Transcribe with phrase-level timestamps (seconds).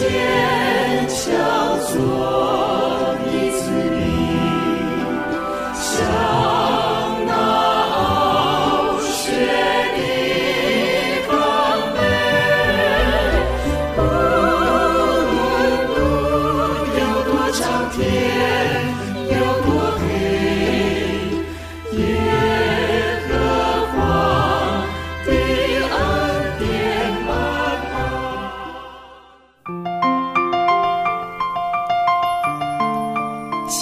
[0.00, 2.39] 坚强做。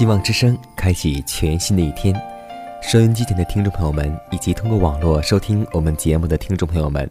[0.09, 2.19] 望之声开启全新的一天，
[2.81, 7.07] 收音机前的听众朋友们，以及通过网络收听我们节目的听众朋友们，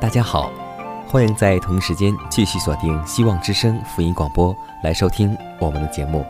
[0.00, 0.50] 大家好，
[1.06, 6.26] 欢迎在同一时间继续锁定希望之声福音广播来收听我们的节目。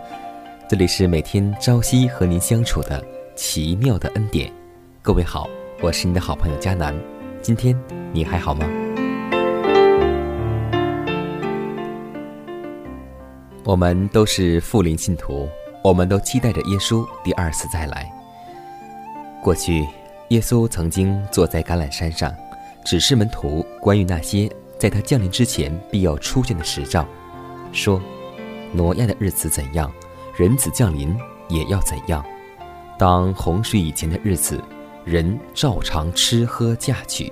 [0.68, 3.02] 这里是每天朝夕和您相处的
[3.34, 4.52] 奇妙的恩典。
[5.00, 5.48] 各位好，
[5.80, 6.94] 我是你的好朋友佳南，
[7.40, 7.74] 今天
[8.12, 8.68] 你还好吗？
[13.64, 15.48] 我们都是富林信徒。
[15.84, 18.10] 我们都期待着耶稣第二次再来。
[19.42, 19.86] 过去，
[20.28, 22.34] 耶稣曾经坐在橄榄山上，
[22.82, 27.06] 指示门徒关于那些在他降临之前必要出现的实兆，
[27.70, 28.00] 说
[28.72, 29.92] ：“挪亚的日子怎样，
[30.34, 31.14] 人子降临
[31.50, 32.24] 也要怎样。
[32.98, 34.58] 当洪水以前的日子，
[35.04, 37.30] 人照常吃喝嫁娶，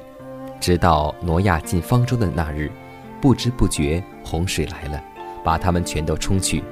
[0.60, 2.71] 直到挪亚进方舟的那日，
[3.19, 5.03] 不知不觉洪水来了，
[5.43, 6.62] 把他们全都冲去。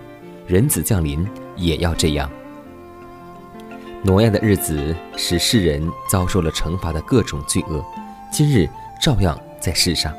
[0.46, 1.26] 人子降临。”
[1.60, 2.28] 也要这样。
[4.02, 7.84] 挪亚的日子使世人遭受了惩罚的各种罪恶，
[8.32, 8.66] 今日
[9.00, 10.12] 照样在世上。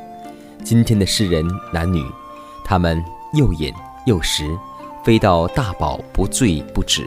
[0.63, 1.43] 今天的世人
[1.73, 2.05] 男女，
[2.63, 3.03] 他们
[3.33, 3.73] 又饮
[4.05, 4.55] 又食，
[5.03, 7.03] 非到大饱不醉不止。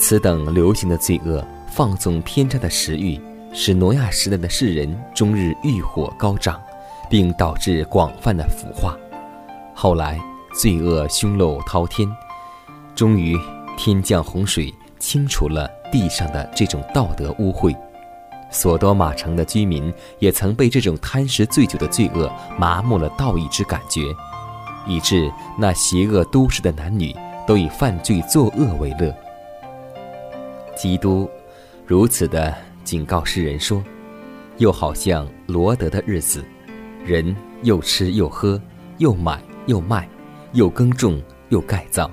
[0.00, 3.20] 此等流行的罪恶，放纵偏差的食欲，
[3.52, 6.60] 使挪亚时代的世人终日欲火高涨，
[7.08, 8.96] 并导致广泛的腐化。
[9.74, 10.20] 后来
[10.60, 12.08] 罪恶凶漏滔天。
[12.98, 13.38] 终于，
[13.76, 17.72] 天降洪水，清除了地上的这种道德污秽。
[18.50, 24.00] 索多玛城的居民也曾被这种贪食醉酒的罪恶麻木了道义之感觉，
[24.84, 27.14] 以致那邪恶都市的男女
[27.46, 29.14] 都以犯罪作恶为乐。
[30.76, 31.30] 基督
[31.86, 33.80] 如此的警告世人说
[34.58, 36.44] ：“又好像罗德的日子，
[37.04, 38.60] 人又吃又喝，
[38.96, 40.08] 又买又卖，
[40.52, 42.10] 又耕种又盖造。”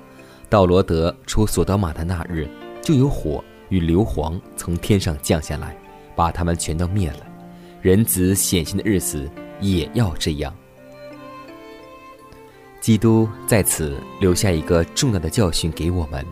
[0.56, 2.48] 到罗德出索德玛的那日，
[2.82, 5.78] 就有火与硫磺从天上降下来，
[6.16, 7.18] 把他们全都灭了。
[7.82, 9.30] 人子显现的日子
[9.60, 10.56] 也要这样。
[12.80, 16.26] 基督在此留下一个重要的教训给我们，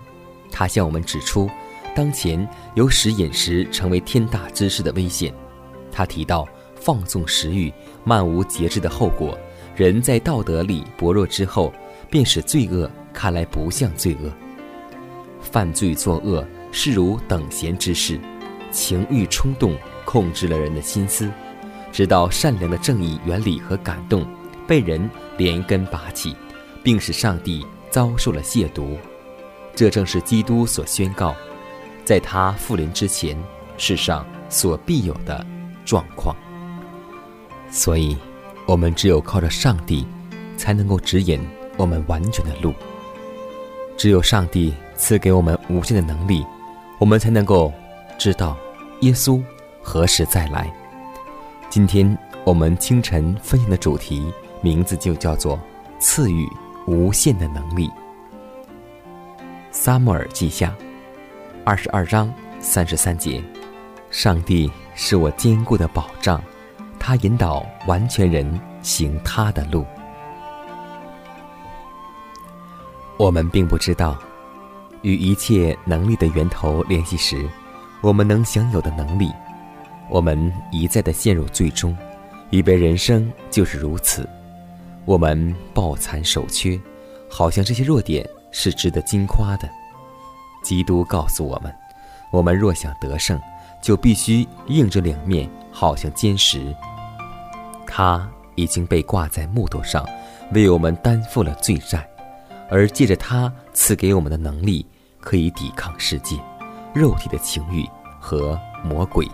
[0.49, 1.49] 他向我们指出，
[1.93, 5.33] 当前有使饮食成为天大之事的危险。
[5.91, 7.69] 他提到放纵食欲、
[8.05, 9.37] 漫无节制的后果，
[9.75, 11.73] 人在道德里薄弱之后，
[12.09, 12.89] 便使罪恶。
[13.13, 14.31] 看来不像罪恶，
[15.39, 18.19] 犯罪作恶是如等闲之事，
[18.71, 21.29] 情欲冲动控制了人的心思，
[21.91, 24.25] 直到善良的正义原理和感动
[24.67, 26.35] 被人连根拔起，
[26.83, 28.97] 并使上帝遭受了亵渎。
[29.75, 31.35] 这正是基督所宣告，
[32.03, 33.37] 在他复临之前
[33.77, 35.45] 世上所必有的
[35.85, 36.35] 状况。
[37.69, 38.17] 所以，
[38.65, 40.05] 我们只有靠着上帝，
[40.57, 41.39] 才能够指引
[41.77, 42.73] 我们完全的路。
[43.95, 46.45] 只有上帝赐给我们无限的能力，
[46.99, 47.71] 我们才能够
[48.17, 48.57] 知道
[49.01, 49.41] 耶稣
[49.81, 50.71] 何时再来。
[51.69, 54.31] 今天我们清晨分享的主题
[54.61, 55.59] 名字就叫做
[55.99, 56.47] “赐予
[56.85, 57.89] 无限的能力”。
[59.71, 60.75] 撒母耳记下
[61.63, 63.43] 二十二章三十三节
[64.11, 66.41] ：“上帝是我坚固的保障，
[66.99, 69.85] 他引导完全人行他的路。”
[73.17, 74.17] 我们并不知道，
[75.01, 77.47] 与一切能力的源头联系时，
[78.01, 79.31] 我们能享有的能力。
[80.09, 81.95] 我们一再的陷入最终，
[82.49, 84.27] 以为人生就是如此。
[85.05, 86.79] 我们抱残守缺，
[87.29, 89.69] 好像这些弱点是值得惊夸的。
[90.63, 91.73] 基督告诉我们：
[92.31, 93.39] 我们若想得胜，
[93.81, 96.75] 就必须硬着两面，好像坚石。
[97.85, 100.05] 他已经被挂在木头上，
[100.51, 102.07] 为我们担负了罪债，
[102.69, 104.85] 而借着他赐给我们的能力，
[105.19, 106.35] 可以抵抗世界、
[106.93, 107.85] 肉体的情欲
[108.19, 109.27] 和魔鬼。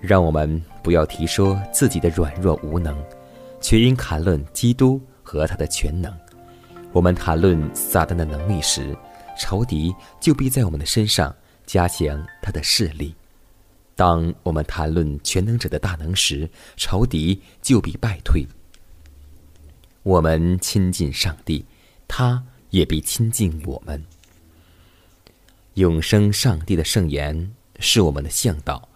[0.00, 2.94] 让我们不要提说自己的软弱无能，
[3.60, 6.14] 却应谈论基督和他的全能。
[6.92, 8.94] 我们谈论撒旦的能力时，
[9.38, 11.34] 仇敌就必在我们的身上
[11.64, 13.14] 加强他的势力；
[13.96, 18.46] 当我们谈论全能者的大能时，仇敌就必败退。
[20.02, 21.64] 我们亲近上帝，
[22.06, 24.04] 他也必亲近我们。
[25.74, 28.88] 永生上帝的圣言是我们的向导。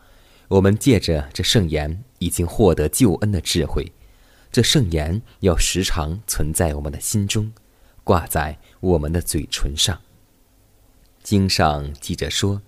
[0.48, 3.92] 我们借着这圣言，已经获得救恩的智慧。
[4.50, 7.52] 这圣言要时常存在我们的心中，
[8.02, 10.00] 挂在我们的嘴唇上。
[11.22, 12.62] 经上记着说，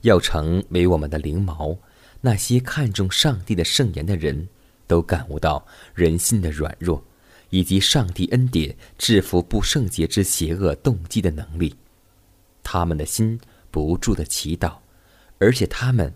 [0.00, 1.76] 要成为我们的灵毛。
[2.22, 4.48] 那些看重上帝的圣言的人，
[4.86, 7.04] 都感悟到人心的软弱，
[7.50, 11.74] 以及上帝恩典制服不圣洁之邪恶动机的能力。
[12.62, 13.40] 他们的心
[13.70, 14.76] 不住的祈祷，
[15.38, 16.12] 而且他们。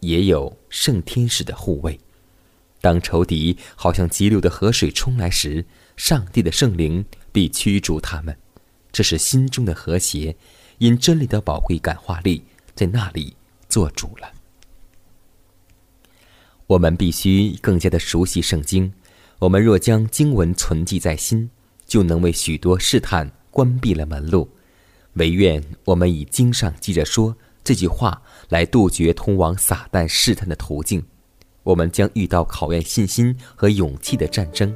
[0.00, 1.98] 也有圣天使的护卫。
[2.82, 5.64] 当仇敌好像急流的河水冲来时，
[5.96, 7.02] 上帝的圣灵
[7.32, 8.36] 必驱逐他们。
[8.92, 10.36] 这是心中的和谐，
[10.76, 12.44] 因真理的宝贵感化力
[12.74, 13.34] 在那里
[13.66, 14.30] 做主了。
[16.66, 18.92] 我们必须更加的熟悉圣经。
[19.38, 21.48] 我们若将经文存记在心，
[21.86, 24.48] 就能为许多试探关闭了门路。
[25.14, 27.34] 唯愿我们以经上记着说。
[27.66, 28.20] 这句话
[28.50, 31.02] 来杜绝通往撒旦试探的途径，
[31.62, 34.70] 我们将遇到考验信心和勇气的战争，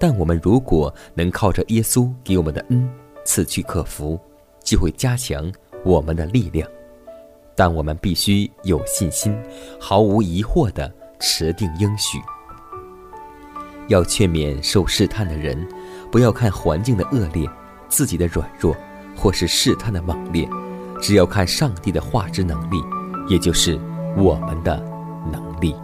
[0.00, 2.90] 但我们如果能靠着耶稣给我们的恩
[3.24, 4.18] 赐去克服，
[4.64, 5.48] 就会加强
[5.84, 6.68] 我们的力量。
[7.54, 9.32] 但我们必须有信心，
[9.78, 12.18] 毫无疑惑地持定应许。
[13.88, 15.66] 要劝勉受试探的人，
[16.10, 17.48] 不要看环境的恶劣、
[17.88, 18.76] 自己的软弱，
[19.16, 20.48] 或是试探的猛烈。
[21.00, 22.76] 只要看上帝的话之能力，
[23.28, 23.78] 也就是
[24.16, 24.82] 我们的
[25.30, 25.74] 能力。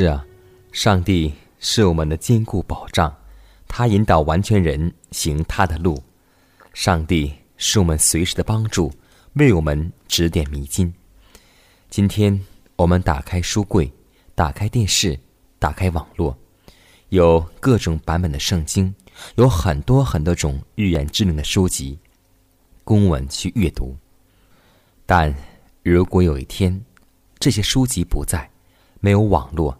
[0.00, 0.24] 是啊，
[0.72, 3.14] 上帝是我们的坚固保障，
[3.68, 6.02] 他引导完全人行他的路。
[6.72, 8.90] 上帝是我们随时的帮助，
[9.34, 10.90] 为我们指点迷津。
[11.90, 12.40] 今天
[12.76, 13.92] 我们打开书柜，
[14.34, 15.20] 打开电视，
[15.58, 16.34] 打开网络，
[17.10, 18.94] 有各种版本的圣经，
[19.34, 21.98] 有很多很多种预言之灵的书籍，
[22.84, 23.94] 公文去阅读。
[25.04, 25.34] 但
[25.82, 26.82] 如果有一天，
[27.38, 28.48] 这些书籍不在，
[29.00, 29.76] 没有网络，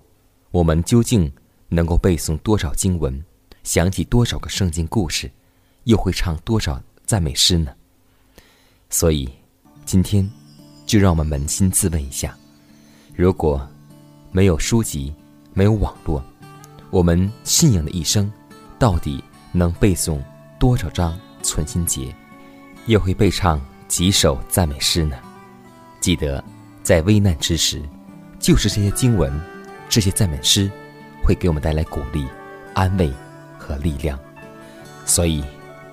[0.51, 1.33] 我们究竟
[1.69, 3.25] 能够背诵多少经文，
[3.63, 5.31] 想起多少个圣经故事，
[5.85, 7.73] 又会唱多少赞美诗呢？
[8.89, 9.29] 所以，
[9.85, 10.29] 今天
[10.87, 12.37] 就让我们扪心自问一下：
[13.15, 13.65] 如果
[14.33, 15.15] 没有书籍，
[15.55, 16.21] 没有网络，
[16.91, 18.31] 我们信仰的一生，
[18.77, 20.21] 到底能背诵
[20.59, 22.13] 多少章存心节，
[22.87, 25.17] 又会背唱几首赞美诗呢？
[26.01, 26.43] 记得，
[26.83, 27.81] 在危难之时，
[28.41, 29.33] 就是这些经文。
[29.91, 30.71] 这些赞美诗
[31.21, 32.25] 会给我们带来鼓励、
[32.75, 33.13] 安慰
[33.59, 34.17] 和力量，
[35.05, 35.45] 所以，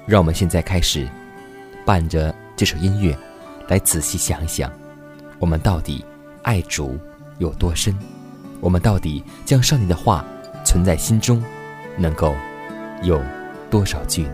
[0.06, 1.10] 让我们现在开始
[1.84, 3.18] 伴着这首音乐，
[3.68, 4.72] 来仔细想一想，
[5.40, 6.06] 我们到底
[6.44, 6.96] 爱主
[7.40, 7.98] 有多深？
[8.62, 10.24] 我们到底将上帝的话
[10.64, 11.44] 存在心中，
[11.98, 12.36] 能够
[13.02, 13.20] 有
[13.72, 14.28] 多少句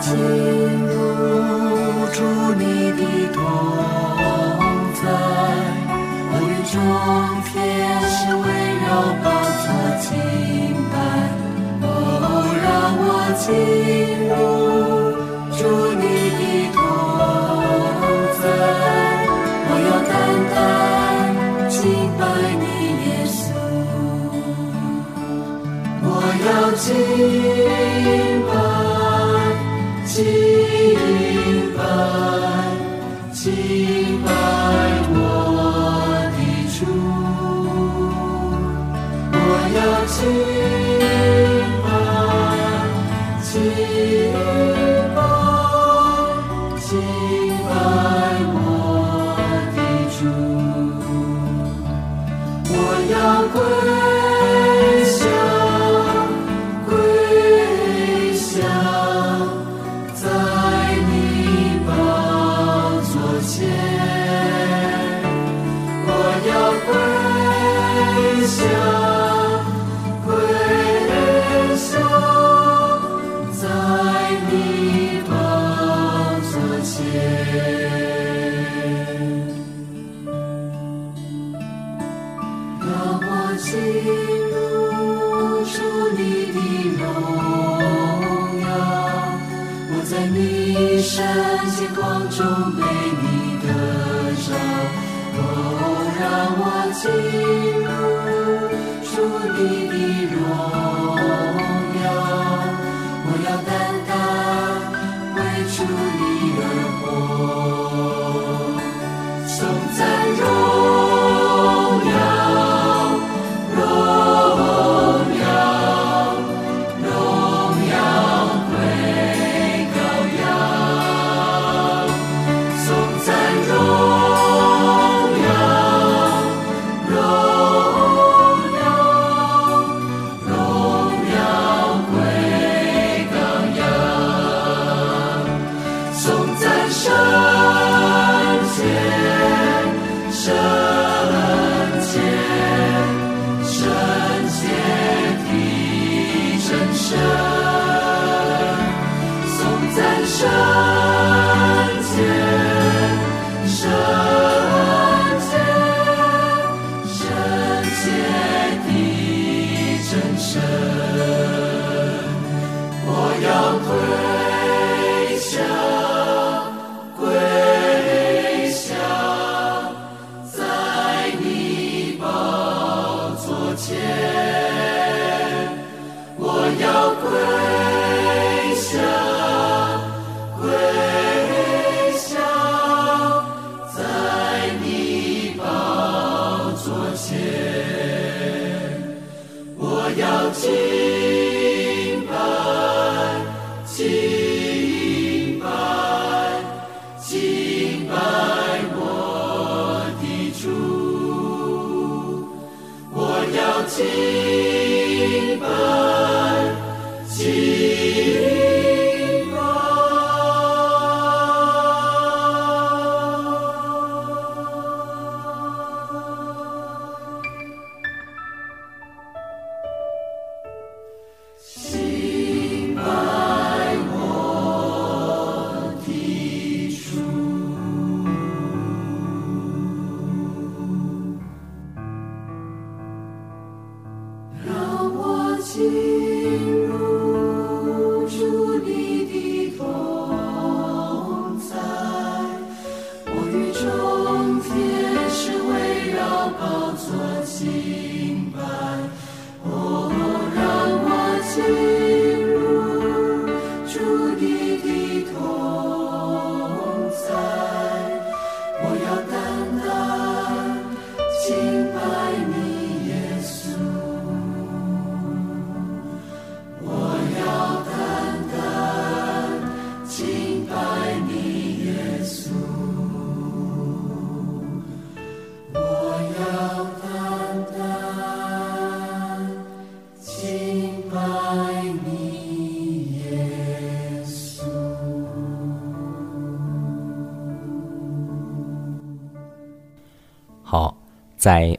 [0.00, 0.14] 请
[0.86, 0.94] 入
[2.14, 2.16] 住
[2.56, 2.62] 你
[2.92, 3.02] 的
[3.34, 3.40] 同
[4.94, 5.02] 在，
[6.30, 6.74] 我云中
[7.44, 7.52] 天
[8.08, 8.46] 使围
[8.84, 8.88] 绕，
[9.24, 9.26] 保
[9.60, 9.64] 持
[10.02, 10.08] 清
[10.92, 10.94] 白。
[11.82, 11.86] 哦，
[12.62, 12.66] 让
[13.00, 13.02] 我
[13.38, 13.46] 进
[14.28, 14.32] 入
[15.56, 15.60] 住
[15.98, 16.02] 你
[16.38, 16.40] 的
[16.72, 16.78] 同
[18.40, 18.42] 在，
[19.68, 20.10] 我要单
[20.54, 20.56] 单
[21.68, 21.76] 敬
[22.18, 22.20] 拜
[22.60, 22.64] 你
[23.04, 23.36] 耶稣，
[26.02, 26.06] 我
[26.46, 26.86] 要敬
[28.48, 28.52] 拜。
[30.18, 30.24] 敬
[31.76, 31.80] 拜，
[33.32, 34.28] 敬拜
[35.14, 35.16] 我
[36.34, 36.36] 的
[36.74, 36.78] 主，
[39.32, 39.36] 我
[39.76, 39.78] 要
[40.10, 40.18] 敬，
[45.14, 45.22] 我
[49.76, 49.78] 的
[50.18, 50.20] 主，
[52.74, 52.74] 我
[53.12, 53.77] 要。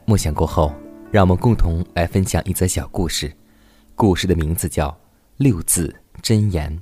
[0.06, 0.72] 默想过后，
[1.12, 3.30] 让我们共同来分享一则小故事。
[3.94, 4.88] 故事的名字叫
[5.36, 6.74] 《六字真言》。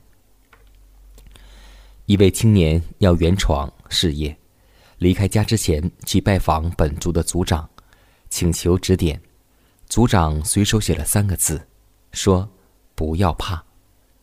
[2.06, 4.38] 一位青年要远闯事业，
[4.98, 7.68] 离开家之前去拜访本族的族长，
[8.30, 9.20] 请求指点。
[9.88, 11.60] 族长随手写了三个字，
[12.12, 12.48] 说
[12.94, 13.60] ：“不要怕。”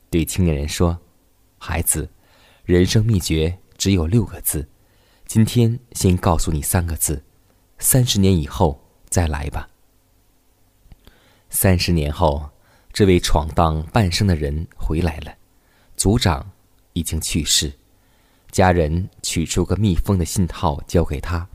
[0.09, 0.97] 对青年人说
[1.59, 2.09] ：“孩子，
[2.63, 4.65] 人生秘诀只有六个字，
[5.27, 7.21] 今天先告诉你三个字。”
[7.79, 9.69] 三十年以后再来吧。
[11.49, 12.49] 三十年后，
[12.91, 15.33] 这位闯荡半生的人回来了，
[15.95, 16.51] 族长
[16.93, 17.71] 已经去世，
[18.51, 21.47] 家人取出个密封的信套交给他，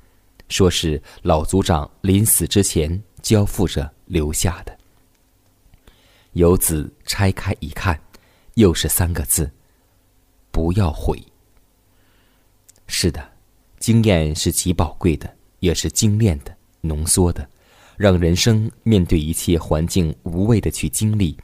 [0.48, 4.78] 说是老族长临死之前交付着留下的。
[6.33, 8.00] 游子拆开一看，
[8.54, 9.50] 又是三个字：
[10.50, 11.20] 不要悔。
[12.87, 13.33] 是的，
[13.78, 15.37] 经验是极宝贵的。
[15.61, 17.49] 也是精炼的、浓缩的，
[17.96, 21.37] 让人生面对一切环境无畏的去经历，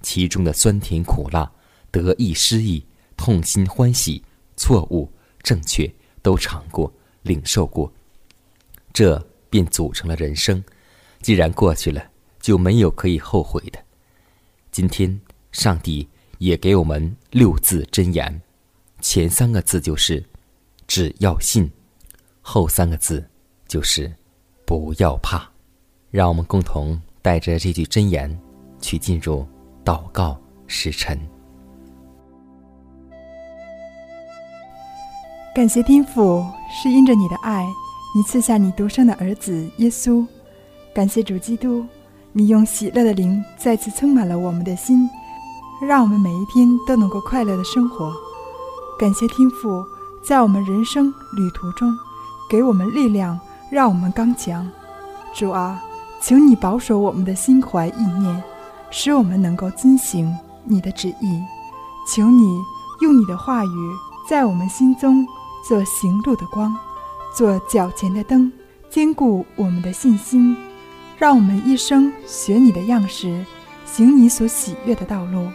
[0.00, 1.50] 其中的酸甜苦辣、
[1.90, 2.84] 得意失意、
[3.16, 4.22] 痛心欢喜、
[4.56, 7.92] 错误正确都尝过、领受过，
[8.92, 10.62] 这便组成了人生。
[11.20, 12.02] 既然过去了，
[12.40, 13.78] 就没有可以后悔的。
[14.70, 15.20] 今天，
[15.52, 16.08] 上帝
[16.38, 18.40] 也给我们六字真言，
[19.00, 20.22] 前三个字就是
[20.86, 21.70] “只要信”，
[22.42, 23.28] 后三个字。
[23.66, 24.12] 就是
[24.66, 25.42] 不要怕，
[26.10, 28.38] 让我们共同带着这句真言
[28.80, 29.46] 去进入
[29.84, 31.18] 祷告时辰。
[35.54, 37.64] 感谢天父，是因着你的爱，
[38.16, 40.26] 你赐下你独生的儿子耶稣，
[40.92, 41.86] 感谢主基督，
[42.32, 45.08] 你用喜乐的灵再次充满了我们的心，
[45.86, 48.12] 让我们每一天都能够快乐的生活。
[48.98, 49.84] 感谢天父
[50.26, 51.96] 在我们人生旅途中
[52.50, 53.38] 给我们力量，
[53.74, 54.70] 让我们刚强。
[55.32, 55.82] 主啊，
[56.20, 58.42] 请你保守我们的心怀意念，
[58.88, 60.32] 使我们能够遵行
[60.62, 61.42] 你的旨意。
[62.08, 62.60] 求你
[63.00, 63.92] 用你的话语
[64.30, 65.26] 在我们心中
[65.66, 66.72] 做行路的光，
[67.36, 68.52] 做脚前的灯，
[68.88, 70.56] 坚固我们的信心。
[71.18, 73.44] 让我们一生学你的样式，
[73.84, 75.48] 行你所喜悦的道路。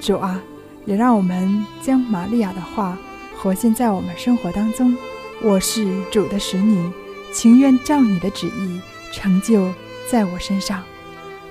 [0.00, 0.40] 主啊，
[0.84, 2.96] 也让我们将玛利亚的话
[3.36, 4.96] 活现在我们生活当中。
[5.42, 6.88] 我是主的使女，
[7.32, 8.80] 情愿照你的旨意
[9.12, 9.68] 成就
[10.10, 10.82] 在我身上。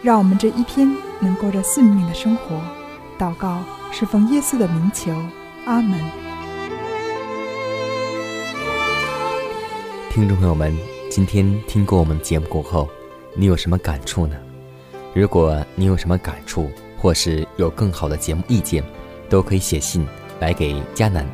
[0.01, 0.89] 让我们这一天
[1.19, 2.61] 能过着顺命的生活。
[3.17, 3.61] 祷告
[3.91, 5.11] 是奉耶稣的名求，
[5.65, 5.99] 阿门。
[10.09, 10.73] 听众朋友们，
[11.09, 12.89] 今天听过我们节目过后。
[13.35, 14.35] 你有什么感触呢？
[15.13, 18.83] 如果你有什么感触，或是有更好的节目意见，
[19.29, 20.05] 都可以写信
[20.39, 21.25] 来给迦南，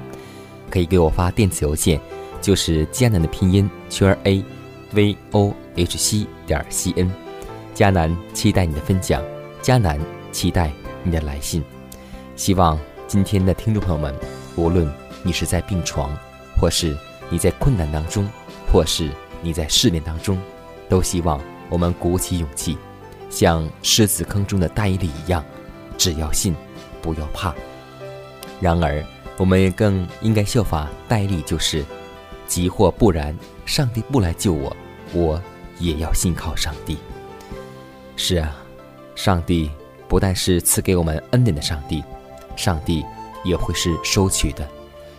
[0.69, 1.99] 可以给我发电子邮件，
[2.45, 4.45] 就是迦南的拼音圈 a
[4.93, 7.12] v o h c 点 c n。
[7.73, 9.19] 迦南期待你的分享，
[9.63, 9.99] 迦南
[10.31, 11.63] 期待你的来信。
[12.36, 14.13] 希望今天的听众朋友们，
[14.55, 14.88] 无论
[15.23, 16.15] 你是在病床，
[16.62, 16.95] 或是
[17.31, 18.29] 你在困难当中，
[18.71, 19.10] 或是
[19.41, 20.39] 你在试炼当中，
[20.88, 21.41] 都希望。
[21.71, 22.77] 我们鼓起勇气，
[23.27, 25.43] 像狮子坑中的戴伊利一样，
[25.97, 26.55] 只要信，
[27.01, 27.55] 不要怕。
[28.62, 29.03] 然而，
[29.36, 31.84] 我们也更应该效法戴利，就是
[32.47, 34.75] 急或不然，上帝不来救我，
[35.13, 35.41] 我
[35.79, 36.97] 也要信靠上帝。
[38.15, 38.55] 是啊，
[39.15, 39.69] 上帝
[40.08, 42.03] 不但是赐给我们恩典的上帝，
[42.55, 43.05] 上帝
[43.43, 44.67] 也会是收取的。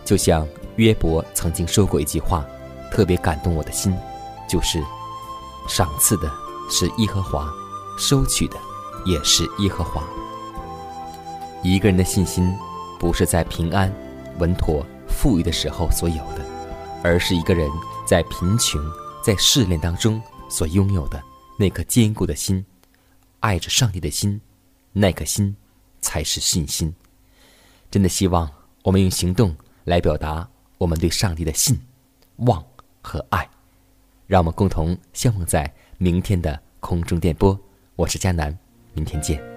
[0.04, 2.44] 就像约伯曾经说过一句话，
[2.90, 3.94] 特别感动我的心，
[4.48, 4.82] 就是。
[5.68, 6.30] 赏赐的
[6.70, 7.52] 是耶和华，
[7.98, 8.56] 收取的
[9.04, 10.00] 也是耶和华。
[11.60, 12.56] 一个人的信心，
[13.00, 13.92] 不是在平安、
[14.38, 16.45] 稳妥、富裕的时候所有的，
[17.06, 17.70] 而是一个人
[18.04, 18.80] 在贫穷、
[19.22, 21.22] 在试炼当中所拥有的
[21.56, 22.64] 那颗坚固的心，
[23.40, 24.40] 爱着上帝的心，
[24.92, 25.54] 那颗心
[26.00, 26.92] 才是信心。
[27.90, 28.50] 真的希望
[28.82, 31.80] 我们用行动来表达我们对上帝的信、
[32.38, 32.64] 望
[33.00, 33.48] 和爱。
[34.26, 37.58] 让我们共同相逢在明天的空中电波。
[37.94, 38.56] 我是佳南，
[38.92, 39.55] 明天见。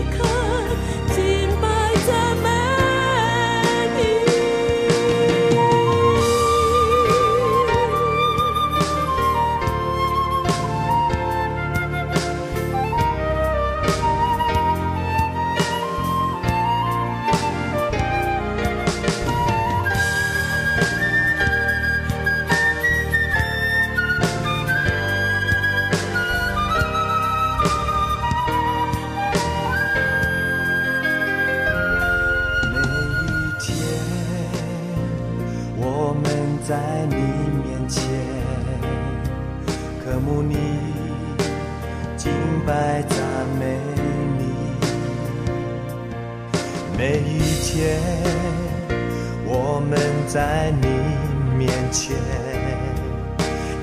[0.00, 0.39] 一天，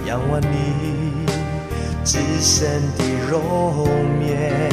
[0.08, 1.26] 仰望你
[2.06, 3.86] 至神的容
[4.26, 4.72] 颜，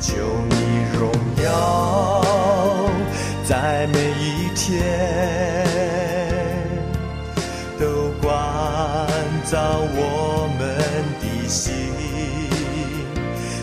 [0.00, 0.14] 求
[0.48, 0.56] 你
[0.98, 1.12] 荣
[1.44, 2.24] 耀
[3.44, 5.66] 在每一天
[7.78, 8.32] 都关
[9.44, 10.64] 照我们
[11.20, 11.74] 的心，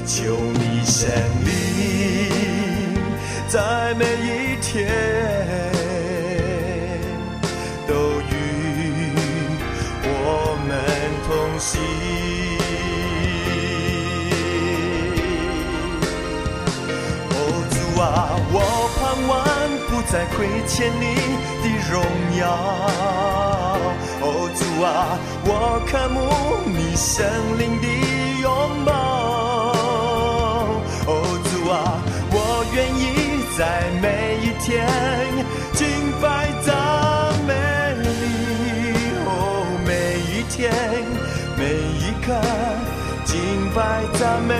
[0.06, 1.10] 求你神
[1.44, 1.52] 灵
[3.48, 5.12] 在每一天。
[20.12, 21.16] 再亏欠你
[21.63, 22.04] 的荣
[22.39, 22.44] 耀。
[24.22, 26.18] 哦，主啊，我渴慕
[26.70, 27.26] 你生
[27.58, 27.88] 灵的
[28.42, 28.46] 拥
[28.86, 28.92] 抱。
[31.08, 31.12] 哦，
[31.50, 31.74] 主啊，
[32.32, 32.38] 我
[32.74, 33.02] 愿意
[33.58, 33.60] 在
[34.02, 34.06] 每
[34.42, 34.72] 一天
[35.74, 35.82] 敬
[36.22, 36.24] 拜
[36.62, 36.72] 赞
[37.46, 37.52] 美
[38.02, 38.06] 你。
[39.26, 39.30] 哦，
[39.86, 39.89] 每
[40.32, 40.54] 一天
[41.58, 41.62] 每
[42.00, 42.28] 一刻
[43.26, 43.34] 敬
[43.74, 43.80] 拜
[44.20, 44.54] 赞美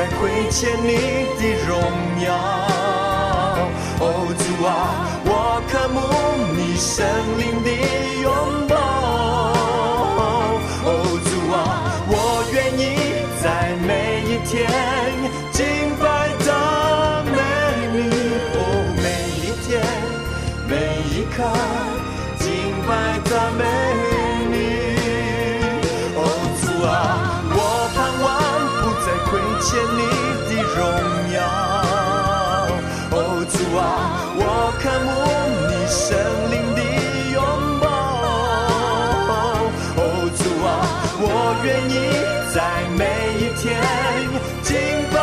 [0.00, 0.96] 再亏欠你
[1.36, 1.76] 的荣
[2.24, 2.32] 耀。
[4.00, 5.30] 哦，主啊，我
[5.68, 6.00] 渴慕
[6.56, 7.04] 你生
[7.36, 7.68] 灵的
[8.22, 8.26] 拥
[8.66, 8.72] 抱。
[10.86, 10.88] 哦，
[11.28, 11.60] 主啊，
[12.08, 12.14] 我
[12.50, 12.82] 愿意
[13.42, 13.44] 在
[13.86, 14.56] 每一天
[15.52, 15.60] 敬
[16.00, 16.02] 拜
[16.46, 16.48] 赞
[17.36, 17.36] 美
[17.92, 18.08] 你。
[18.56, 18.58] 哦，
[18.96, 19.04] 每
[19.36, 19.68] 一天
[20.66, 20.72] 每
[21.12, 21.44] 一刻
[29.70, 30.02] 见你
[30.48, 30.78] 的荣
[31.32, 31.38] 耀。
[33.12, 33.14] 哦，
[33.48, 33.80] 主啊，
[34.34, 34.42] 我
[34.82, 35.08] 渴慕
[35.70, 36.00] 你生
[36.50, 36.78] 灵的
[37.30, 37.38] 拥
[37.80, 37.84] 抱。
[39.96, 40.02] 哦，
[40.34, 40.68] 主啊，
[41.22, 41.24] 我
[41.62, 41.94] 愿意
[42.52, 42.58] 在
[42.98, 43.00] 每
[43.38, 43.62] 一天
[44.64, 44.68] 敬
[45.14, 45.16] 拜